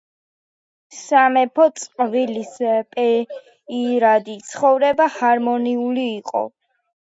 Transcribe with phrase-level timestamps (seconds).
[0.99, 2.57] სამეფო წყვილის
[2.97, 6.45] პირადი ცხოვრება ჰარმონიული იყო.